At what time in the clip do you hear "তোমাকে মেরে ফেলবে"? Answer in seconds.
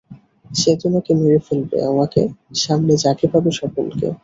0.83-1.77